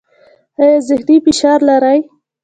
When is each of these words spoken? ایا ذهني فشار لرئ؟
ایا 0.61 0.77
ذهني 0.87 1.17
فشار 1.25 1.59
لرئ؟ 1.67 1.99